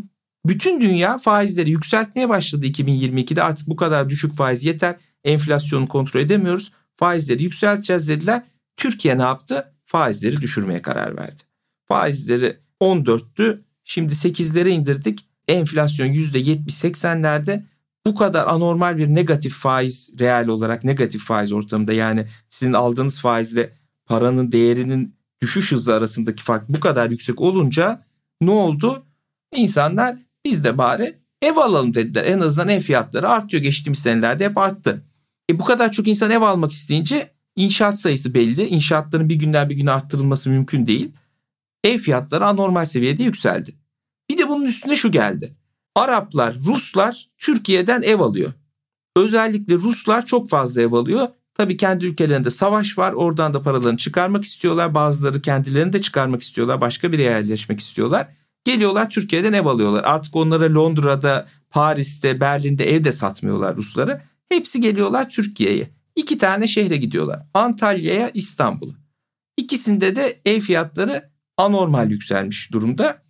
bütün 0.46 0.80
dünya 0.80 1.18
faizleri 1.18 1.70
yükseltmeye 1.70 2.28
başladı 2.28 2.66
2022'de 2.66 3.42
artık 3.42 3.68
bu 3.68 3.76
kadar 3.76 4.10
düşük 4.10 4.34
faiz 4.34 4.64
yeter 4.64 4.96
enflasyonu 5.24 5.88
kontrol 5.88 6.20
edemiyoruz 6.20 6.72
faizleri 6.96 7.42
yükselteceğiz 7.42 8.08
dediler. 8.08 8.42
Türkiye 8.76 9.18
ne 9.18 9.22
yaptı? 9.22 9.72
Faizleri 9.84 10.40
düşürmeye 10.40 10.82
karar 10.82 11.16
verdi. 11.16 11.42
Faizleri 11.88 12.58
14'tü 12.80 13.60
şimdi 13.84 14.14
8'lere 14.14 14.68
indirdik 14.68 15.26
enflasyon 15.48 16.06
%70-80'lerde 16.06 17.62
bu 18.06 18.14
kadar 18.14 18.46
anormal 18.46 18.98
bir 18.98 19.08
negatif 19.08 19.54
faiz 19.54 20.10
reel 20.18 20.48
olarak 20.48 20.84
negatif 20.84 21.24
faiz 21.24 21.52
ortamında 21.52 21.92
yani 21.92 22.26
sizin 22.48 22.72
aldığınız 22.72 23.20
faizle 23.20 23.78
paranın 24.06 24.52
değerinin 24.52 25.16
düşüş 25.42 25.72
hızı 25.72 25.94
arasındaki 25.94 26.42
fark 26.42 26.68
bu 26.68 26.80
kadar 26.80 27.10
yüksek 27.10 27.40
olunca 27.40 28.06
ne 28.40 28.50
oldu? 28.50 29.06
İnsanlar 29.54 30.16
biz 30.44 30.64
de 30.64 30.78
bari 30.78 31.18
ev 31.42 31.56
alalım 31.56 31.94
dediler. 31.94 32.24
En 32.24 32.40
azından 32.40 32.68
ev 32.68 32.80
fiyatları 32.80 33.28
artıyor. 33.28 33.62
Geçtiğimiz 33.62 33.98
senelerde 33.98 34.44
hep 34.44 34.58
arttı. 34.58 35.04
E 35.50 35.58
bu 35.58 35.64
kadar 35.64 35.92
çok 35.92 36.08
insan 36.08 36.30
ev 36.30 36.42
almak 36.42 36.72
isteyince 36.72 37.30
inşaat 37.56 38.00
sayısı 38.00 38.34
belli. 38.34 38.66
İnşaatların 38.66 39.28
bir 39.28 39.34
günden 39.34 39.70
bir 39.70 39.76
güne 39.76 39.90
arttırılması 39.90 40.50
mümkün 40.50 40.86
değil. 40.86 41.12
Ev 41.84 41.98
fiyatları 41.98 42.46
anormal 42.46 42.84
seviyede 42.84 43.22
yükseldi. 43.22 43.74
Bir 44.30 44.38
de 44.38 44.48
bunun 44.48 44.64
üstüne 44.64 44.96
şu 44.96 45.10
geldi. 45.10 45.56
Araplar, 45.94 46.54
Ruslar 46.54 47.28
Türkiye'den 47.42 48.02
ev 48.02 48.20
alıyor. 48.20 48.52
Özellikle 49.16 49.74
Ruslar 49.74 50.26
çok 50.26 50.48
fazla 50.48 50.82
ev 50.82 50.92
alıyor. 50.92 51.28
Tabii 51.54 51.76
kendi 51.76 52.06
ülkelerinde 52.06 52.50
savaş 52.50 52.98
var. 52.98 53.12
Oradan 53.12 53.54
da 53.54 53.62
paralarını 53.62 53.96
çıkarmak 53.96 54.44
istiyorlar. 54.44 54.94
Bazıları 54.94 55.42
kendilerini 55.42 55.92
de 55.92 56.00
çıkarmak 56.00 56.42
istiyorlar. 56.42 56.80
Başka 56.80 57.12
bir 57.12 57.18
yere 57.18 57.30
yerleşmek 57.30 57.80
istiyorlar. 57.80 58.28
Geliyorlar 58.64 59.10
Türkiye'den 59.10 59.52
ev 59.52 59.66
alıyorlar. 59.66 60.04
Artık 60.04 60.36
onlara 60.36 60.74
Londra'da, 60.74 61.48
Paris'te, 61.70 62.40
Berlin'de 62.40 62.94
ev 62.94 63.04
de 63.04 63.12
satmıyorlar 63.12 63.76
Ruslara. 63.76 64.22
Hepsi 64.48 64.80
geliyorlar 64.80 65.30
Türkiye'ye. 65.30 65.90
İki 66.16 66.38
tane 66.38 66.66
şehre 66.66 66.96
gidiyorlar. 66.96 67.42
Antalya'ya, 67.54 68.30
İstanbul'a. 68.34 68.94
İkisinde 69.56 70.16
de 70.16 70.40
ev 70.44 70.60
fiyatları 70.60 71.30
anormal 71.56 72.10
yükselmiş 72.10 72.72
durumda. 72.72 73.22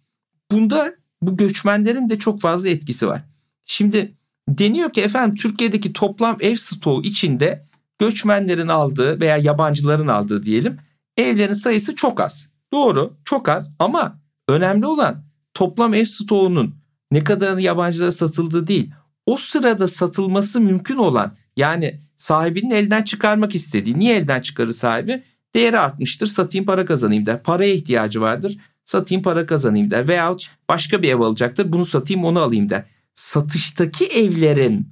Bunda 0.51 0.95
bu 1.23 1.37
göçmenlerin 1.37 2.11
de 2.11 2.19
çok 2.19 2.41
fazla 2.41 2.69
etkisi 2.69 3.07
var. 3.07 3.32
Şimdi 3.65 4.15
deniyor 4.49 4.93
ki 4.93 5.01
efendim 5.01 5.37
Türkiye'deki 5.37 5.93
toplam 5.93 6.37
ev 6.41 6.55
stoğu 6.55 7.03
içinde 7.03 7.67
göçmenlerin 7.99 8.69
aldığı 8.69 9.21
veya 9.21 9.37
yabancıların 9.37 10.09
aldığı 10.09 10.43
diyelim 10.43 10.79
evlerin 11.17 11.53
sayısı 11.53 11.95
çok 11.95 12.21
az. 12.21 12.49
Doğru 12.73 13.17
çok 13.25 13.49
az 13.49 13.75
ama 13.79 14.21
önemli 14.49 14.87
olan 14.87 15.25
toplam 15.55 15.95
ev 15.95 16.05
stoğunun 16.05 16.75
ne 17.11 17.25
kadar 17.25 17.59
yabancılara 17.59 18.13
satıldığı 18.13 18.67
değil. 18.67 18.91
O 19.27 19.37
sırada 19.37 19.89
satılması 19.89 20.61
mümkün 20.61 20.97
olan 20.97 21.37
yani 21.57 22.01
sahibinin 22.17 22.71
elden 22.71 23.03
çıkarmak 23.03 23.55
istediği. 23.55 23.99
Niye 23.99 24.17
elden 24.17 24.41
çıkarır 24.41 24.73
sahibi? 24.73 25.23
Değeri 25.55 25.79
artmıştır 25.79 26.27
satayım 26.27 26.67
para 26.67 26.85
kazanayım 26.85 27.27
der. 27.27 27.43
Paraya 27.43 27.75
ihtiyacı 27.75 28.21
vardır 28.21 28.59
satayım 28.85 29.23
para 29.23 29.47
kazanayım 29.47 29.91
der. 29.91 30.09
Veyahut 30.09 30.51
başka 30.69 31.03
bir 31.03 31.09
ev 31.09 31.21
alacaktır 31.21 31.73
bunu 31.73 31.85
satayım 31.85 32.25
onu 32.25 32.41
alayım 32.41 32.71
der. 32.71 32.85
Satıştaki 33.15 34.07
evlerin 34.07 34.89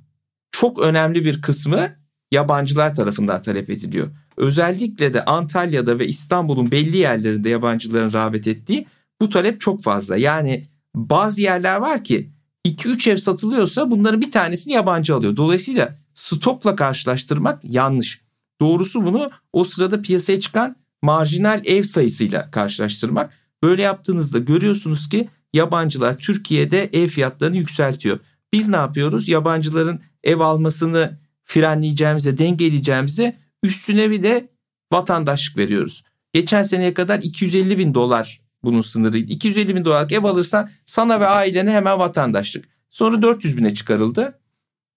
çok 0.53 0.79
önemli 0.79 1.25
bir 1.25 1.43
kısmı 1.43 1.97
yabancılar 2.33 2.95
tarafından 2.95 3.43
talep 3.43 3.71
ediliyor. 3.71 4.07
Özellikle 4.37 5.13
de 5.13 5.25
Antalya'da 5.25 5.99
ve 5.99 6.07
İstanbul'un 6.07 6.71
belli 6.71 6.97
yerlerinde 6.97 7.49
yabancıların 7.49 8.13
rağbet 8.13 8.47
ettiği 8.47 8.87
bu 9.21 9.29
talep 9.29 9.61
çok 9.61 9.83
fazla. 9.83 10.17
Yani 10.17 10.69
bazı 10.95 11.43
yerler 11.43 11.77
var 11.77 12.05
ki 12.05 12.31
2-3 12.67 13.11
ev 13.11 13.17
satılıyorsa 13.17 13.91
bunların 13.91 14.21
bir 14.21 14.31
tanesini 14.31 14.73
yabancı 14.73 15.15
alıyor. 15.15 15.37
Dolayısıyla 15.37 15.99
stokla 16.15 16.77
karşılaştırmak 16.77 17.65
yanlış. 17.65 18.21
Doğrusu 18.61 19.05
bunu 19.05 19.31
o 19.53 19.65
sırada 19.65 20.03
piyasaya 20.03 20.41
çıkan 20.41 20.77
marjinal 21.03 21.63
ev 21.65 21.83
sayısıyla 21.83 22.51
karşılaştırmak. 22.51 23.33
Böyle 23.63 23.83
yaptığınızda 23.83 24.39
görüyorsunuz 24.39 25.09
ki 25.09 25.29
yabancılar 25.53 26.19
Türkiye'de 26.19 26.91
ev 26.93 27.09
fiyatlarını 27.09 27.57
yükseltiyor. 27.57 28.19
Biz 28.53 28.69
ne 28.69 28.77
yapıyoruz? 28.77 29.29
Yabancıların 29.29 30.01
ev 30.25 30.41
almasını 30.41 31.19
frenleyeceğimize, 31.45 32.39
dengeleyeceğimize 32.39 33.37
üstüne 33.63 34.11
bir 34.11 34.23
de 34.23 34.49
vatandaşlık 34.93 35.57
veriyoruz. 35.57 36.05
Geçen 36.33 36.63
seneye 36.63 36.95
kadar 36.95 37.19
250 37.19 37.79
bin 37.79 37.95
dolar 37.95 38.41
bunun 38.63 38.81
sınırıydı. 38.81 39.33
250 39.33 39.77
bin 39.77 39.85
dolarlık 39.85 40.13
ev 40.13 40.25
alırsan 40.25 40.71
sana 40.87 41.21
ve 41.21 41.27
ailene 41.27 41.71
hemen 41.71 41.99
vatandaşlık. 41.99 42.65
Sonra 42.91 43.23
400 43.23 43.57
bine 43.57 43.75
çıkarıldı. 43.75 44.39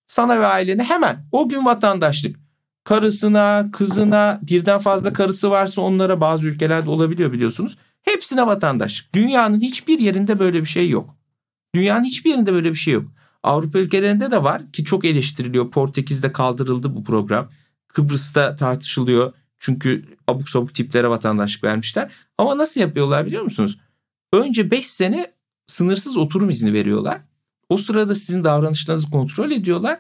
Sana 0.07 0.39
ve 0.39 0.45
ailene 0.45 0.83
hemen 0.83 1.25
o 1.31 1.49
gün 1.49 1.65
vatandaşlık. 1.65 2.35
Karısına, 2.83 3.69
kızına, 3.73 4.39
birden 4.41 4.79
fazla 4.79 5.13
karısı 5.13 5.49
varsa 5.49 5.81
onlara 5.81 6.21
bazı 6.21 6.47
ülkelerde 6.47 6.89
olabiliyor 6.89 7.31
biliyorsunuz. 7.31 7.77
Hepsine 8.03 8.47
vatandaşlık. 8.47 9.13
Dünyanın 9.13 9.61
hiçbir 9.61 9.99
yerinde 9.99 10.39
böyle 10.39 10.61
bir 10.61 10.65
şey 10.65 10.89
yok. 10.89 11.15
Dünyanın 11.75 12.03
hiçbir 12.03 12.29
yerinde 12.29 12.53
böyle 12.53 12.69
bir 12.69 12.75
şey 12.75 12.93
yok. 12.93 13.11
Avrupa 13.43 13.79
ülkelerinde 13.79 14.31
de 14.31 14.43
var 14.43 14.71
ki 14.71 14.83
çok 14.83 15.05
eleştiriliyor. 15.05 15.71
Portekiz'de 15.71 16.31
kaldırıldı 16.31 16.95
bu 16.95 17.03
program. 17.03 17.49
Kıbrıs'ta 17.87 18.55
tartışılıyor. 18.55 19.33
Çünkü 19.59 20.05
abuk 20.27 20.49
sabuk 20.49 20.75
tiplere 20.75 21.09
vatandaşlık 21.09 21.63
vermişler. 21.63 22.11
Ama 22.37 22.57
nasıl 22.57 22.81
yapıyorlar 22.81 23.25
biliyor 23.25 23.43
musunuz? 23.43 23.77
Önce 24.33 24.71
5 24.71 24.87
sene 24.87 25.33
sınırsız 25.67 26.17
oturum 26.17 26.49
izni 26.49 26.73
veriyorlar. 26.73 27.21
O 27.69 27.77
sırada 27.77 28.15
sizin 28.15 28.43
davranışlarınızı 28.43 29.09
kontrol 29.09 29.51
ediyorlar. 29.51 29.99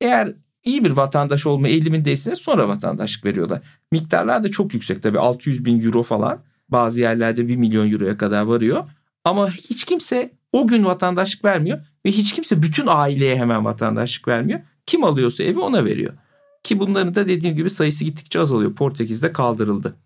Eğer 0.00 0.34
iyi 0.64 0.84
bir 0.84 0.90
vatandaş 0.90 1.46
olma 1.46 1.68
eğilimindeyseniz 1.68 2.38
sonra 2.38 2.68
vatandaşlık 2.68 3.24
veriyorlar. 3.24 3.62
Miktarlar 3.92 4.44
da 4.44 4.50
çok 4.50 4.74
yüksek 4.74 5.02
tabii 5.02 5.18
600 5.18 5.64
bin 5.64 5.84
euro 5.84 6.02
falan. 6.02 6.42
Bazı 6.72 7.00
yerlerde 7.00 7.48
1 7.48 7.56
milyon 7.56 7.92
euroya 7.92 8.16
kadar 8.16 8.42
varıyor. 8.42 8.84
Ama 9.24 9.50
hiç 9.50 9.84
kimse 9.84 10.32
o 10.52 10.66
gün 10.66 10.84
vatandaşlık 10.84 11.44
vermiyor 11.44 11.78
ve 12.06 12.10
hiç 12.10 12.32
kimse 12.32 12.62
bütün 12.62 12.86
aileye 12.88 13.36
hemen 13.36 13.64
vatandaşlık 13.64 14.28
vermiyor. 14.28 14.60
Kim 14.86 15.04
alıyorsa 15.04 15.44
evi 15.44 15.58
ona 15.58 15.84
veriyor. 15.84 16.12
Ki 16.62 16.78
bunların 16.78 17.14
da 17.14 17.26
dediğim 17.26 17.56
gibi 17.56 17.70
sayısı 17.70 18.04
gittikçe 18.04 18.40
azalıyor. 18.40 18.74
Portekiz'de 18.74 19.32
kaldırıldı. 19.32 19.96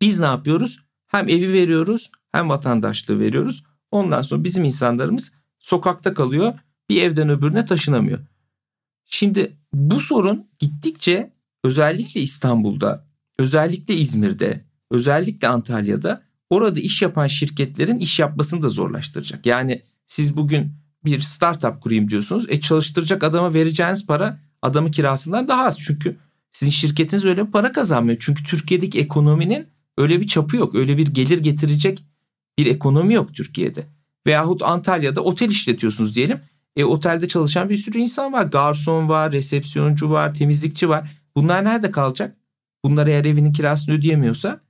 Biz 0.00 0.18
ne 0.18 0.26
yapıyoruz? 0.26 0.78
Hem 1.06 1.28
evi 1.28 1.52
veriyoruz 1.52 2.10
hem 2.32 2.48
vatandaşlığı 2.48 3.20
veriyoruz. 3.20 3.64
Ondan 3.90 4.22
sonra 4.22 4.44
bizim 4.44 4.64
insanlarımız 4.64 5.32
sokakta 5.58 6.14
kalıyor. 6.14 6.54
Bir 6.90 7.02
evden 7.02 7.28
öbürüne 7.28 7.64
taşınamıyor. 7.64 8.18
Şimdi 9.04 9.56
bu 9.72 10.00
sorun 10.00 10.46
gittikçe 10.58 11.32
özellikle 11.64 12.20
İstanbul'da, 12.20 13.06
özellikle 13.38 13.94
İzmir'de, 13.94 14.64
özellikle 14.90 15.48
Antalya'da 15.48 16.22
orada 16.50 16.80
iş 16.80 17.02
yapan 17.02 17.26
şirketlerin 17.26 17.98
iş 17.98 18.18
yapmasını 18.18 18.62
da 18.62 18.68
zorlaştıracak. 18.68 19.46
Yani 19.46 19.82
siz 20.06 20.36
bugün 20.36 20.72
bir 21.04 21.20
startup 21.20 21.80
kurayım 21.80 22.10
diyorsunuz. 22.10 22.46
E 22.48 22.60
çalıştıracak 22.60 23.24
adama 23.24 23.54
vereceğiniz 23.54 24.06
para 24.06 24.40
adamın 24.62 24.90
kirasından 24.90 25.48
daha 25.48 25.66
az. 25.66 25.78
Çünkü 25.78 26.16
sizin 26.50 26.72
şirketiniz 26.72 27.24
öyle 27.24 27.46
bir 27.46 27.52
para 27.52 27.72
kazanmıyor. 27.72 28.18
Çünkü 28.20 28.44
Türkiye'deki 28.44 29.00
ekonominin 29.00 29.66
öyle 29.98 30.20
bir 30.20 30.26
çapı 30.26 30.56
yok. 30.56 30.74
Öyle 30.74 30.98
bir 30.98 31.06
gelir 31.06 31.38
getirecek 31.38 32.04
bir 32.58 32.66
ekonomi 32.66 33.14
yok 33.14 33.34
Türkiye'de. 33.34 33.86
Veyahut 34.26 34.62
Antalya'da 34.62 35.20
otel 35.20 35.48
işletiyorsunuz 35.48 36.14
diyelim. 36.14 36.40
E, 36.76 36.84
otelde 36.84 37.28
çalışan 37.28 37.68
bir 37.68 37.76
sürü 37.76 37.98
insan 37.98 38.32
var. 38.32 38.44
Garson 38.44 39.08
var, 39.08 39.32
resepsiyoncu 39.32 40.10
var, 40.10 40.34
temizlikçi 40.34 40.88
var. 40.88 41.10
Bunlar 41.36 41.64
nerede 41.64 41.90
kalacak? 41.90 42.36
Bunlar 42.84 43.06
eğer 43.06 43.24
evinin 43.24 43.52
kirasını 43.52 43.94
ödeyemiyorsa 43.94 44.60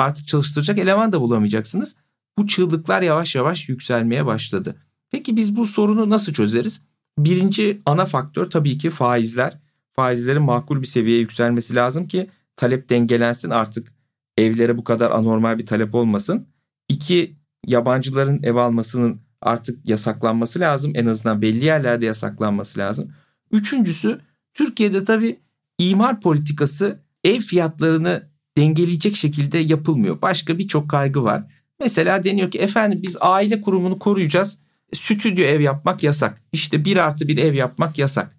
artık 0.00 0.28
çalıştıracak 0.28 0.78
eleman 0.78 1.12
da 1.12 1.20
bulamayacaksınız. 1.20 1.96
Bu 2.38 2.46
çığlıklar 2.46 3.02
yavaş 3.02 3.34
yavaş 3.34 3.68
yükselmeye 3.68 4.26
başladı. 4.26 4.76
Peki 5.10 5.36
biz 5.36 5.56
bu 5.56 5.64
sorunu 5.64 6.10
nasıl 6.10 6.32
çözeriz? 6.32 6.82
Birinci 7.18 7.78
ana 7.86 8.06
faktör 8.06 8.50
tabii 8.50 8.78
ki 8.78 8.90
faizler. 8.90 9.58
Faizlerin 9.92 10.42
makul 10.42 10.80
bir 10.80 10.86
seviyeye 10.86 11.20
yükselmesi 11.20 11.74
lazım 11.74 12.08
ki 12.08 12.30
talep 12.56 12.88
dengelensin 12.88 13.50
artık 13.50 13.92
evlere 14.38 14.78
bu 14.78 14.84
kadar 14.84 15.10
anormal 15.10 15.58
bir 15.58 15.66
talep 15.66 15.94
olmasın. 15.94 16.48
İki 16.88 17.36
yabancıların 17.66 18.42
ev 18.42 18.54
almasının 18.54 19.20
artık 19.40 19.88
yasaklanması 19.88 20.60
lazım. 20.60 20.92
En 20.94 21.06
azından 21.06 21.42
belli 21.42 21.64
yerlerde 21.64 22.06
yasaklanması 22.06 22.78
lazım. 22.78 23.12
Üçüncüsü 23.52 24.20
Türkiye'de 24.54 25.04
tabii 25.04 25.40
imar 25.78 26.20
politikası 26.20 27.00
ev 27.24 27.40
fiyatlarını 27.40 28.29
dengeleyecek 28.58 29.16
şekilde 29.16 29.58
yapılmıyor. 29.58 30.22
Başka 30.22 30.58
birçok 30.58 30.90
kaygı 30.90 31.24
var. 31.24 31.44
Mesela 31.80 32.24
deniyor 32.24 32.50
ki 32.50 32.58
efendim 32.58 33.00
biz 33.02 33.16
aile 33.20 33.60
kurumunu 33.60 33.98
koruyacağız. 33.98 34.58
Stüdyo 34.94 35.44
ev 35.44 35.60
yapmak 35.60 36.02
yasak. 36.02 36.42
İşte 36.52 36.84
bir 36.84 36.96
artı 36.96 37.28
bir 37.28 37.38
ev 37.38 37.54
yapmak 37.54 37.98
yasak. 37.98 38.36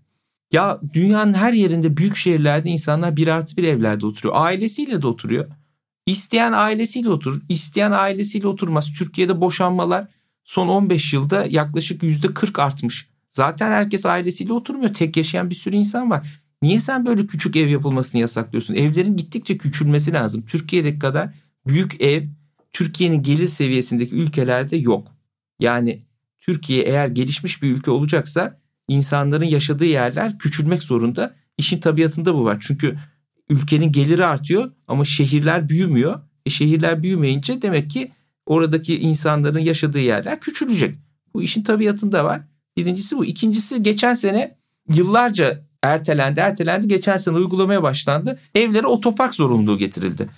Ya 0.52 0.80
dünyanın 0.94 1.34
her 1.34 1.54
yerinde 1.54 1.98
büyük 1.98 2.16
şehirlerde 2.16 2.70
insanlar 2.70 3.18
bir 3.18 3.28
artı 3.28 3.58
bir 3.58 3.64
evlerde 3.64 4.06
oturuyor. 4.06 4.36
Ailesiyle 4.38 5.02
de 5.02 5.08
oturuyor. 5.08 5.48
İsteyen 6.06 6.52
ailesiyle 6.52 7.10
oturur. 7.10 7.42
isteyen 7.50 7.92
ailesiyle 7.92 8.48
oturmaz. 8.48 8.94
Türkiye'de 8.94 9.42
boşanmalar 9.42 10.08
son 10.44 10.68
15 10.68 11.14
yılda 11.14 11.46
yaklaşık 11.50 12.04
%40 12.04 12.62
artmış. 12.62 13.10
Zaten 13.30 13.72
herkes 13.72 14.06
ailesiyle 14.06 14.54
oturmuyor. 14.54 14.94
Tek 14.94 15.18
yaşayan 15.18 15.50
bir 15.50 15.56
sürü 15.56 15.76
insan 15.76 16.10
var. 16.10 16.41
Niye 16.62 16.80
sen 16.80 17.06
böyle 17.06 17.28
küçük 17.28 17.56
ev 17.56 17.68
yapılmasını 17.68 18.22
yasaklıyorsun? 18.22 18.76
Evlerin 18.76 19.18
gittikçe 19.18 19.58
küçülmesi 19.58 20.14
lazım. 20.14 20.46
Türkiye'deki 20.46 21.00
kadar 21.00 21.34
büyük 21.68 22.02
ev 22.02 22.24
Türkiye'nin 22.74 23.24
gelir 23.24 23.48
seviyesindeki 23.48 24.16
ülkelerde 24.16 24.78
yok. 24.78 25.08
Yani 25.60 26.06
Türkiye 26.40 26.84
eğer 26.84 27.08
gelişmiş 27.08 27.64
bir 27.64 27.72
ülke 27.72 27.92
olacaksa 27.92 28.60
insanların 28.88 29.46
yaşadığı 29.46 29.86
yerler 29.86 30.40
küçülmek 30.40 30.84
zorunda. 30.84 31.36
İşin 31.58 31.80
tabiatında 31.80 32.36
bu 32.36 32.46
var. 32.46 32.58
Çünkü 32.68 32.98
ülkenin 33.50 33.92
geliri 33.92 34.26
artıyor 34.26 34.72
ama 34.88 35.06
şehirler 35.06 35.70
büyümüyor. 35.70 36.22
E 36.46 36.50
şehirler 36.50 37.04
büyümeyince 37.04 37.62
demek 37.62 37.90
ki 37.90 38.12
oradaki 38.46 39.00
insanların 39.00 39.60
yaşadığı 39.60 40.00
yerler 40.00 40.40
küçülecek. 40.40 40.96
Bu 41.34 41.42
işin 41.42 41.64
tabiatında 41.64 42.26
var. 42.26 42.42
Birincisi 42.78 43.18
bu. 43.18 43.26
İkincisi 43.26 43.84
geçen 43.84 44.14
sene 44.14 44.58
yıllarca 44.90 45.71
ertelendi 45.84 46.40
ertelendi. 46.40 46.88
Geçen 46.88 47.18
sene 47.18 47.36
uygulamaya 47.36 47.84
başlandı. 47.84 48.40
Evlere 48.56 48.88
otopark 48.88 49.36
zorunluluğu 49.36 49.78
getirildi. 49.78 50.30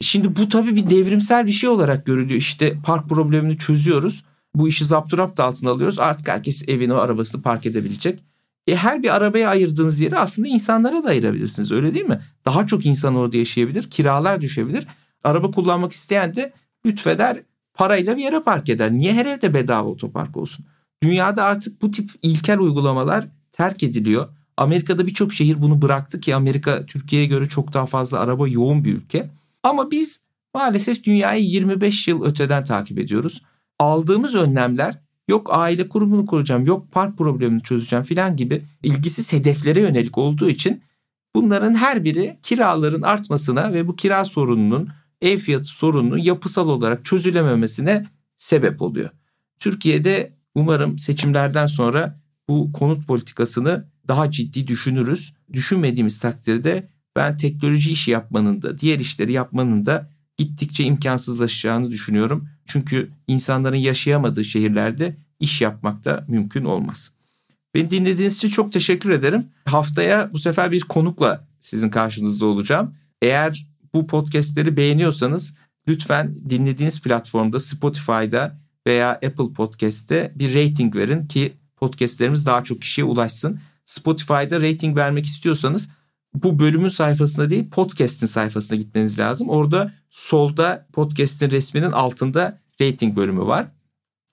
Şimdi 0.00 0.36
bu 0.36 0.48
tabii 0.48 0.76
bir 0.76 0.90
devrimsel 0.90 1.46
bir 1.46 1.52
şey 1.52 1.68
olarak 1.68 2.06
görülüyor. 2.06 2.40
İşte 2.40 2.78
park 2.84 3.08
problemini 3.08 3.58
çözüyoruz. 3.58 4.24
Bu 4.54 4.68
işi 4.68 4.84
zapturapt 4.84 5.40
altına 5.40 5.70
alıyoruz. 5.70 5.98
Artık 5.98 6.28
herkes 6.28 6.68
evini 6.68 6.94
arabasını 6.94 7.42
park 7.42 7.66
edebilecek. 7.66 8.22
E 8.66 8.76
her 8.76 9.02
bir 9.02 9.16
arabaya 9.16 9.48
ayırdığınız 9.48 10.00
yeri 10.00 10.16
aslında 10.16 10.48
insanlara 10.48 11.04
da 11.04 11.08
ayırabilirsiniz 11.08 11.72
öyle 11.72 11.94
değil 11.94 12.06
mi? 12.06 12.20
Daha 12.44 12.66
çok 12.66 12.86
insan 12.86 13.14
orada 13.14 13.36
yaşayabilir, 13.36 13.90
kiralar 13.90 14.40
düşebilir. 14.40 14.86
Araba 15.24 15.50
kullanmak 15.50 15.92
isteyen 15.92 16.34
de 16.34 16.52
lütfeder 16.86 17.42
parayla 17.74 18.16
bir 18.16 18.22
yere 18.22 18.40
park 18.40 18.68
eder. 18.68 18.92
Niye 18.92 19.14
her 19.14 19.26
evde 19.26 19.54
bedava 19.54 19.88
otopark 19.88 20.36
olsun? 20.36 20.66
Dünyada 21.02 21.44
artık 21.44 21.82
bu 21.82 21.90
tip 21.90 22.10
ilkel 22.22 22.58
uygulamalar 22.58 23.26
terk 23.52 23.82
ediliyor. 23.82 24.28
Amerika'da 24.60 25.06
birçok 25.06 25.32
şehir 25.32 25.62
bunu 25.62 25.82
bıraktı 25.82 26.20
ki 26.20 26.34
Amerika 26.34 26.86
Türkiye'ye 26.86 27.28
göre 27.28 27.48
çok 27.48 27.72
daha 27.72 27.86
fazla 27.86 28.18
araba 28.18 28.48
yoğun 28.48 28.84
bir 28.84 28.94
ülke. 28.94 29.30
Ama 29.62 29.90
biz 29.90 30.20
maalesef 30.54 31.04
dünyayı 31.04 31.44
25 31.44 32.08
yıl 32.08 32.24
öteden 32.24 32.64
takip 32.64 32.98
ediyoruz. 32.98 33.42
Aldığımız 33.78 34.34
önlemler 34.34 34.98
yok 35.28 35.48
aile 35.50 35.88
kurumunu 35.88 36.26
kuracağım, 36.26 36.66
yok 36.66 36.92
park 36.92 37.18
problemini 37.18 37.62
çözeceğim 37.62 38.04
filan 38.04 38.36
gibi 38.36 38.62
ilgisiz 38.82 39.32
hedeflere 39.32 39.80
yönelik 39.80 40.18
olduğu 40.18 40.48
için 40.48 40.82
bunların 41.34 41.74
her 41.74 42.04
biri 42.04 42.38
kiraların 42.42 43.02
artmasına 43.02 43.72
ve 43.72 43.88
bu 43.88 43.96
kira 43.96 44.24
sorununun, 44.24 44.88
ev 45.22 45.38
fiyatı 45.38 45.68
sorununun 45.68 46.18
yapısal 46.18 46.68
olarak 46.68 47.04
çözülememesine 47.04 48.06
sebep 48.36 48.82
oluyor. 48.82 49.10
Türkiye'de 49.58 50.32
umarım 50.54 50.98
seçimlerden 50.98 51.66
sonra 51.66 52.20
bu 52.48 52.72
konut 52.72 53.06
politikasını 53.06 53.90
daha 54.10 54.30
ciddi 54.30 54.66
düşünürüz. 54.66 55.34
Düşünmediğimiz 55.52 56.20
takdirde 56.20 56.88
ben 57.16 57.36
teknoloji 57.36 57.92
işi 57.92 58.10
yapmanın 58.10 58.62
da 58.62 58.78
diğer 58.78 58.98
işleri 58.98 59.32
yapmanın 59.32 59.86
da 59.86 60.10
gittikçe 60.36 60.84
imkansızlaşacağını 60.84 61.90
düşünüyorum. 61.90 62.48
Çünkü 62.66 63.10
insanların 63.28 63.76
yaşayamadığı 63.76 64.44
şehirlerde 64.44 65.16
iş 65.40 65.60
yapmak 65.60 66.04
da 66.04 66.24
mümkün 66.28 66.64
olmaz. 66.64 67.12
Beni 67.74 67.90
dinlediğiniz 67.90 68.36
için 68.36 68.48
çok 68.48 68.72
teşekkür 68.72 69.10
ederim. 69.10 69.46
Haftaya 69.64 70.32
bu 70.32 70.38
sefer 70.38 70.72
bir 70.72 70.80
konukla 70.80 71.46
sizin 71.60 71.90
karşınızda 71.90 72.46
olacağım. 72.46 72.94
Eğer 73.22 73.66
bu 73.94 74.06
podcastleri 74.06 74.76
beğeniyorsanız 74.76 75.54
lütfen 75.88 76.34
dinlediğiniz 76.50 77.02
platformda 77.02 77.60
Spotify'da 77.60 78.60
veya 78.86 79.10
Apple 79.10 79.52
Podcast'te 79.56 80.32
bir 80.34 80.54
rating 80.54 80.96
verin 80.96 81.26
ki 81.26 81.52
podcastlerimiz 81.76 82.46
daha 82.46 82.64
çok 82.64 82.80
kişiye 82.80 83.04
ulaşsın. 83.04 83.60
Spotify'da 83.84 84.60
rating 84.60 84.96
vermek 84.96 85.26
istiyorsanız 85.26 85.90
bu 86.34 86.58
bölümün 86.58 86.88
sayfasına 86.88 87.50
değil 87.50 87.70
podcast'in 87.70 88.26
sayfasına 88.26 88.78
gitmeniz 88.78 89.18
lazım. 89.18 89.48
Orada 89.48 89.92
solda 90.10 90.86
podcast'in 90.92 91.50
resminin 91.50 91.92
altında 91.92 92.60
rating 92.80 93.16
bölümü 93.16 93.46
var. 93.46 93.66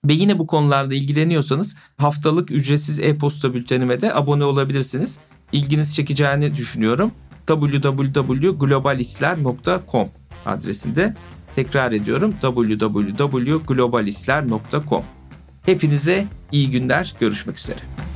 Ve 0.04 0.12
yine 0.12 0.38
bu 0.38 0.46
konularda 0.46 0.94
ilgileniyorsanız 0.94 1.76
haftalık 1.96 2.50
ücretsiz 2.50 3.00
e-posta 3.00 3.54
bültenime 3.54 4.00
de 4.00 4.14
abone 4.14 4.44
olabilirsiniz. 4.44 5.18
İlginizi 5.52 5.94
çekeceğini 5.94 6.56
düşünüyorum. 6.56 7.12
www.globalistler.com 7.46 10.08
adresinde 10.46 11.14
tekrar 11.54 11.92
ediyorum 11.92 12.34
www.globalistler.com 12.40 15.04
Hepinize 15.66 16.26
iyi 16.52 16.70
günler. 16.70 17.14
Görüşmek 17.20 17.58
üzere. 17.58 18.07